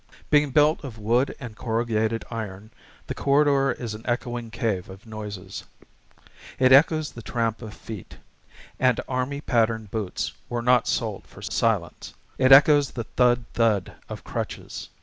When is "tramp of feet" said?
7.21-8.17